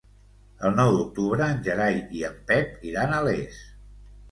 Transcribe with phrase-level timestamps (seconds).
[0.67, 3.65] El nou d'octubre en Gerai i en Pep iran a Les.